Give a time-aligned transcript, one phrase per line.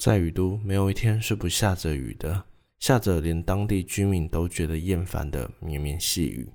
[0.00, 2.46] 在雨都，没有一天是不下着雨的，
[2.78, 6.50] 下着连当地居民都觉得厌烦的绵绵细雨。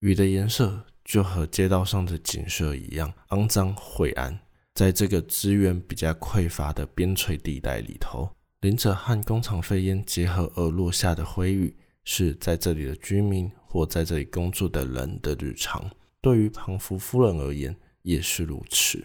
[0.00, 4.40] 雨的颜色就和街道上的景色一样肮脏晦暗。
[4.72, 8.30] 在这个资源比较匮乏的边陲地带里头，
[8.62, 15.90] 淋着和工厂废烟结合而落下的灰雨，是在这里的居民或在这里工作的人的日常。
[16.22, 19.04] 对于庞福夫人而言，也是如此。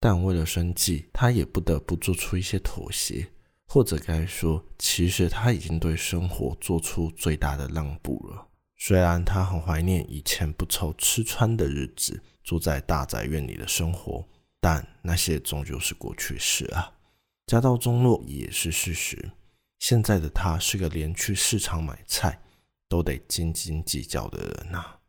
[0.00, 3.28] 但为了生计，他也不得不做出一些妥协，
[3.66, 8.48] 或者该说，其实他已经对生活做出最大的让步了。
[8.78, 14.26] 虽然他很怀念以前不愁吃穿的日子，住在大宅院里的生活。
[14.62, 16.92] 但那些终究是过去式啊，
[17.46, 19.30] 家道中落也是事实。
[19.78, 22.42] 现在的他是个连去市场买菜
[22.86, 24.99] 都得斤斤计较的人呐。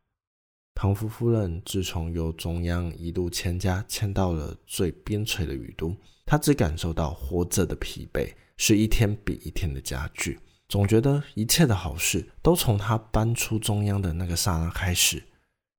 [0.82, 5.96] 唐夫夫人自从由中央一路迁家迁到了最边陲的雨都，
[6.26, 15.22] 她只感受到活着的疲惫是一天比一天的加剧，总觉得一切的好事都从她搬出中央的那个刹那开始，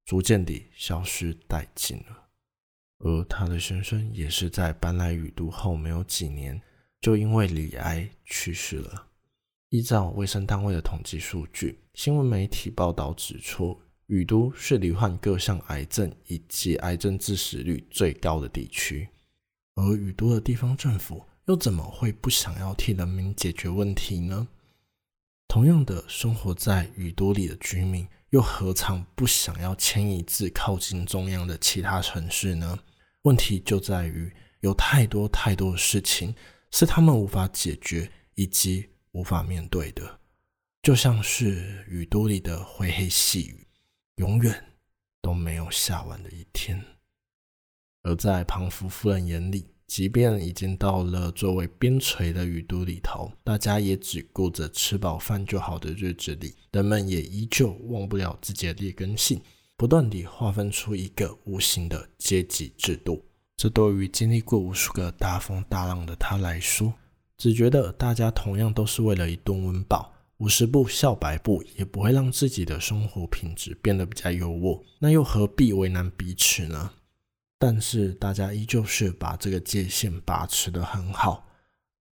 [0.05, 2.29] 逐渐地消失殆尽了。
[3.01, 6.63] 而她的先生也是在搬来雨都后没有几年，
[7.01, 9.09] 就因为罹癌去世了。
[9.71, 19.09] 依照卫生单位的统计数据，新闻媒体报道指出，雨都是罹患各项癌症以及癌症致死率最高的地区。
[19.75, 24.49] 而雨都的地方政府又怎么会不想要替人民解决问题呢？
[25.49, 32.79] 同样的，生活在雨都里的居民又何尝不想要迁移至靠近中央的其他城市呢？
[33.23, 36.35] 问题就在于有太多太多的事情
[36.71, 40.21] 是他们无法解决以及无法面对的，
[40.83, 43.62] 就像是雨都里的灰黑细雨，
[44.23, 44.65] 永远
[45.21, 46.81] 都没有下完的一天。
[48.05, 59.43] 而在庞福夫人眼里，即便已经到了作为边陲的雨都里头，大家也只顾着吃饱饭就好的日子里，人们也依旧忘不了自己的劣根性。
[59.77, 63.25] 不断地划分出一个无形的阶级制度，
[63.57, 66.95] 这对于经历过无数个大风大浪的他来说，
[67.37, 70.12] 只觉得大家同样都是为了一顿温饱，
[70.43, 76.95] 五十步笑百步也不会让自己的生活品质变得比较优渥，那又何必为难彼此呢？
[77.61, 81.47] 但是大家依旧是把这个界限把持得很好。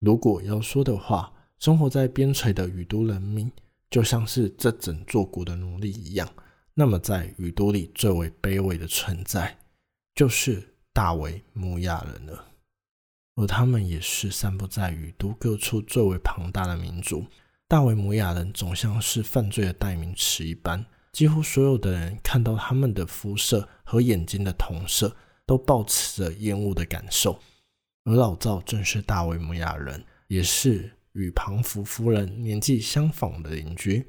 [0.02, 3.50] 如果要说的话，生活在边陲的雨都人民，
[3.90, 6.30] 就像是这整座国的奴隶一样。
[6.74, 9.58] 那么，在雨都里最为卑微的存在，
[10.16, 12.46] 就是大维姆亚人了。
[13.36, 17.26] 而他们也是散布在雨都各处最为庞大的民族。
[17.70, 25.14] 大维摩亚人总像是犯罪的代名词一般，几乎所有的人看到他们的肤色和眼睛的同色，
[25.46, 27.38] 都抱持着厌恶的感受。
[28.06, 34.08] 而老赵正是大维摩亚人，也是与庞福夫人年纪相仿的邻居。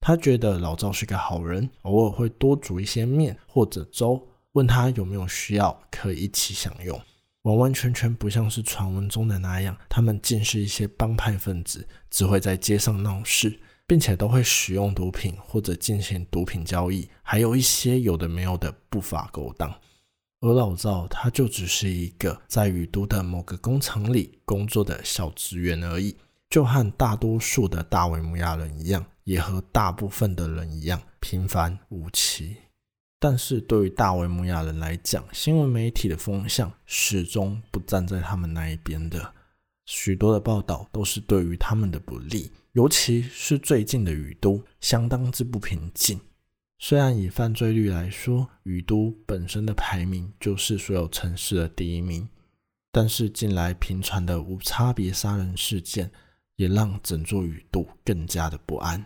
[0.00, 7.00] 他觉得老赵是个好人，偶尔会多煮一些面或者粥，问他有没有需要可以一起享用。
[7.48, 19.74] 完完全全不像是传闻中的那样，他们竟是一些帮派分子，只会在街上闹事，并且都会使用毒品或者进行毒品交易，还有一些有的没有的不法勾当。
[20.40, 26.14] 而老赵他就只是一个在雨都的某个工厂里工作的小职员而已，
[26.50, 29.04] 就和大多数的大维姆亚人一样。
[29.24, 32.56] 也和大部分的人一样平凡无奇，
[33.20, 39.34] 但是对于大维摩亚人来讲，新闻媒体的风向始终不站在他们那一边的，
[39.86, 46.20] 许多的报道都是对于他们的不利，尤其是最近的雨都相当之不平静。
[46.78, 52.28] 虽然以犯罪率来说，雨都本身的排名就是所有城市的第一名，
[52.92, 56.08] 但是近来频传的无差别杀人事件，
[56.54, 59.04] 也让整座雨都更加的不安。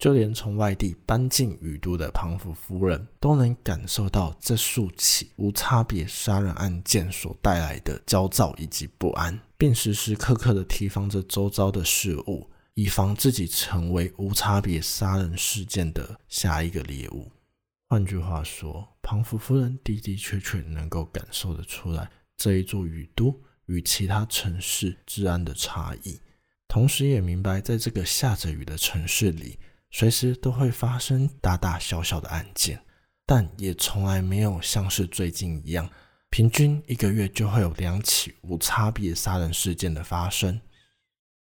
[0.00, 17.30] 就连从外地搬进雨都的庞福夫人都能感受到这数起无差别杀人案件所带来的焦躁以及不安，并时时刻刻地提防着周遭的事物，以防自己成为无差别杀人事件的下一个猎物。
[17.86, 26.18] 换句话说，庞福夫人的的确确能够感受得出来这一座雨都与其他城市治安的差异，
[26.68, 29.58] 同时也明白在这个下着雨的城市里。
[29.90, 32.80] 随时都会发生大大小小的案件，
[33.26, 35.90] 但也从来没有像是最近一样，
[36.30, 40.60] 平均一个月就会有两起无差别杀人事件的发生。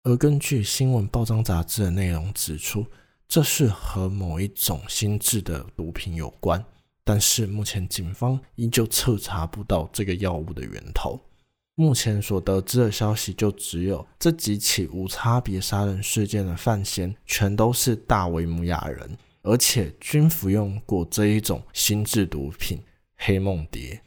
[0.05, 2.87] 而根据新闻报章杂志的内容指出，
[3.27, 6.65] 这是和某一种新制的毒品有关，
[7.03, 11.21] 但是目前警方依旧彻查不到这个药物的源头。
[11.79, 22.83] 目前所得知的消息就只有这几起无差别杀人事件的犯嫌全都是大维姆亚人，而且均服用过这一种心智毒品
[23.19, 24.01] 黑梦蝶。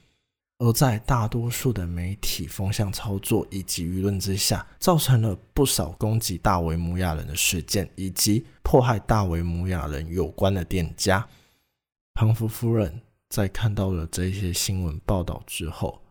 [0.58, 11.30] 而在大多数的媒体风向操作以及舆论之下，造成了不少攻击大维姆亚人的事件，以及迫害大维姆亚人有关的店家。
[12.16, 13.00] 庞福夫人
[13.30, 16.02] 在看到了这些新闻报道之后。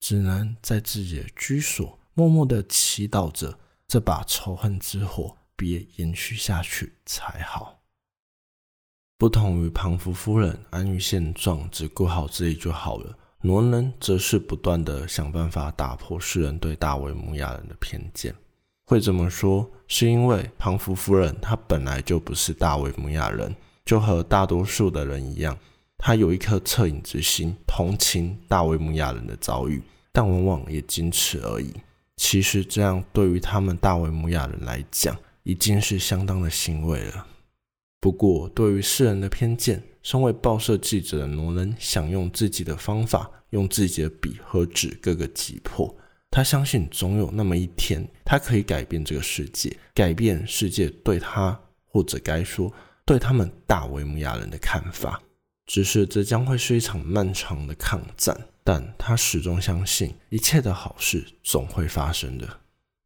[0.00, 7.80] 只能在自己的居所默默的祈祷着，这把仇恨之火别延续下去才好。
[9.16, 18.34] 不同于庞福夫人安于现状，只顾好自己就好了，罗能则是不断的想办法打破世人对大维姆亚人的偏见。
[18.86, 23.54] 会这么说，是因为庞福夫人她本来就不是大维姆亚人，
[23.84, 25.58] 就和大多数的人一样。
[25.98, 31.74] 他有一颗恻隐之心，同情大维姆亚人的遭遇，但往往也仅此而已。
[32.16, 37.26] 其实这样对于他们大维姆亚人来讲，已经是相当的欣慰了。
[38.00, 45.94] 不过，对于世人的偏见，身为报社记者的罗恩想用自己的方法，用自己的笔和纸，各个击破。
[46.30, 52.72] 他相信，总有那么一天，他可以改变这个世界，改变世界对他，或者该说
[53.04, 55.20] 对他们大维姆亚人的看法。
[55.68, 62.48] 只是这将会是一场漫长的抗战，但他始终相信一切的好事总会发生的。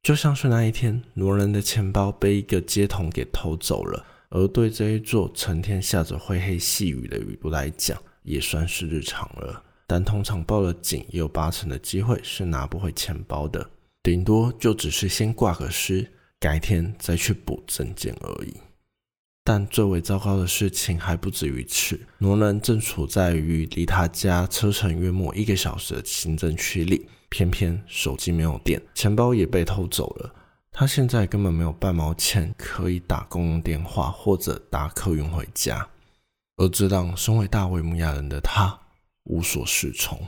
[0.03, 9.62] 就像是那一天，罗人的钱包被一个街童给偷走了，而对这一座成天下着灰黑细雨的雨都来讲，也算是日常了。
[9.88, 13.69] 但通常报了警，也有八成的机会是拿不回钱包的，
[14.05, 16.08] 顶多就只是先挂个失，
[16.38, 18.55] 改天再去补证件而已。
[19.44, 22.00] 但最为糟糕的事情还不止于此。
[22.19, 30.35] 罗伦正处在于离他家车程约莫一个小时的行政区里，偏偏手机没有电，钱包也被偷走了。
[30.71, 35.87] 他现在根本没有半毛钱可以打公用电话或者搭客运回家，
[36.56, 38.79] 而这让身为大维姆亚人的他
[39.25, 40.19] 无所适从，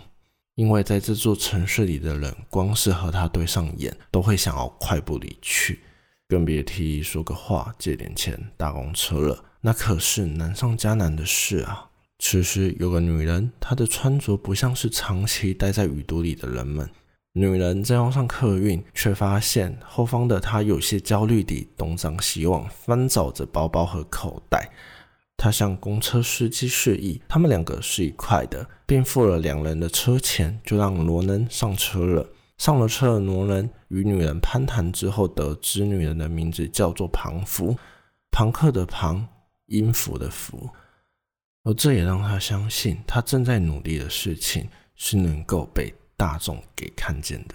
[0.57, 5.81] 因为在这座城市里的人，光是和他对上眼，都会想要快步离去。
[6.29, 11.91] 更别提说个话、借点钱、搭公车了，那可是难上加难的事啊！
[12.19, 16.89] 此时有个女人，她的穿着不像是长期待在雨都里的人们。
[17.33, 24.71] 女人正要上客运，却发现后方的她有些焦虑地东张西望，翻找着包包和口袋。
[25.37, 32.27] 她向公车司机示意，他们两个是一块的，并付了两人的车钱，就让罗能上车了。
[32.57, 37.77] 上了车的罗人与女人攀谈之后，得知女人的名字叫做庞福，
[38.31, 39.27] 庞克的庞，
[39.67, 40.71] 音符的符，
[41.65, 47.55] 而这也让他相信，他正在努力的事情是能够被大众给看见的。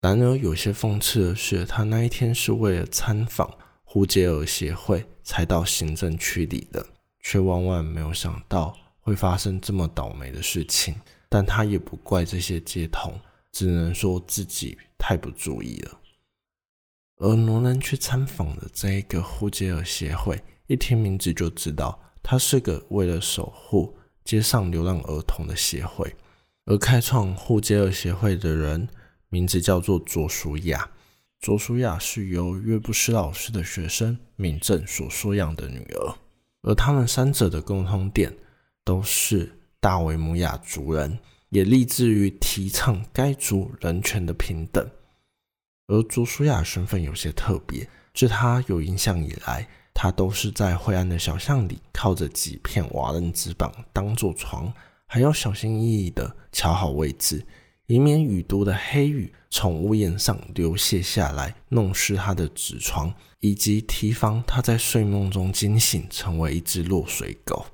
[0.00, 6.84] 然而，有些讽刺的是，他那一天是为了参访胡杰尔协会才到行政区里的，
[7.20, 10.94] 却万万没有想到会发生这么倒霉的事情。
[11.30, 13.18] 但他也不怪这些街童，
[13.52, 15.98] 只能说自己太不注意了。
[17.18, 26.14] 而罗兰去参访的这一个护街儿协会，一听名字就知道，它是个为了守护街上流浪儿童的协会。
[26.64, 28.88] 而开创护街儿协会的人，
[29.28, 30.90] 名字叫做卓舒亚。
[31.38, 36.14] 卓舒亚是由约布斯老师的学生敏正所收养的女儿，
[36.62, 38.36] 而他们三者的共通点
[38.84, 39.59] 都是。
[39.80, 41.18] 大维姆亚族人
[41.48, 44.86] 也立志于提倡该族人权的平等，
[45.86, 47.88] 而卓舒亚身份有些特别。
[48.12, 54.70] 自他有印象以来，他都是在灰暗的小巷里，靠着几片瓦楞纸板当做床，
[55.06, 57.46] 还要小心翼翼地瞧好位置，
[57.86, 67.64] 以免雨都的黑雨从屋檐上流泻下来，弄湿他的纸床，以及提防他在睡梦中惊醒，成为一只落水狗。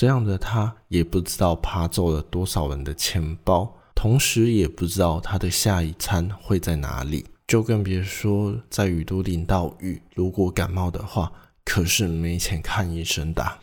[0.00, 11.30] 这样的他也不知道扒走了多少人的钱包，同时也不知道他的下一餐会在哪里，就更别说在雨都淋到雨，如果感冒的话，
[11.66, 13.58] 可是没钱看医生的。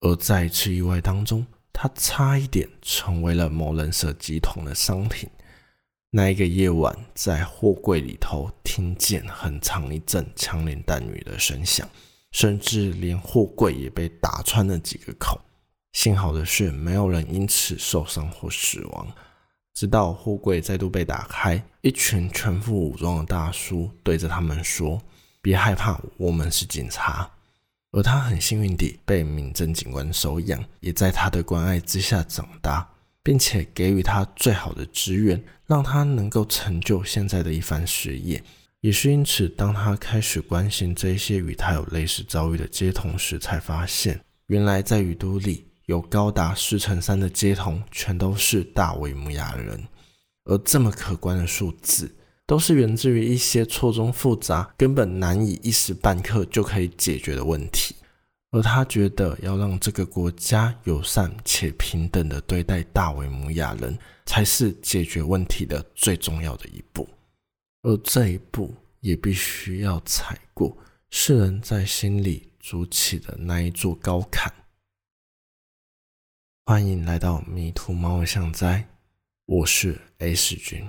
[0.00, 5.30] 而在一次意外当中，他差一点成为了某人设集团的商品。
[6.10, 11.88] 那一个夜晚，在货柜里头听见很长一阵枪林弹雨的声响，
[12.32, 15.38] 甚至连货柜也被打穿了几个孔。
[15.92, 19.06] 幸好的是，没有人因此受伤或死亡。
[19.74, 25.00] 直到货柜再度被打开，一群全副武装的大叔对着他们说
[25.40, 27.30] ：“别害怕，我们是警察。”
[27.92, 32.88] 而他很幸运地被民政警官收养，也在他的关爱之下长大。
[33.22, 38.42] 并且给予他最好的支援，让他能够成就现在的一番事业。
[38.80, 49.88] 也是因此，当他开始关心这些与他有类似遭遇的街童时，才发现原来在雨都里有高达四成三的街童全都是大维姆亚人，
[50.44, 52.14] 而这么可观的数字，
[52.46, 57.96] 都是源自于一些错综复杂、根本难以一时半刻就可以解决的问题。
[58.52, 67.08] 而他觉得要让这个国家友善且平等的对待大维姆亚人，才是解决问题的最重要的一步。
[67.82, 70.76] 而这一步也必须要踩过
[71.10, 74.52] 世人在心里筑起的那一座高坎。
[76.70, 78.86] 欢迎来到迷途猫的向哉，
[79.46, 80.88] 我是 S 君。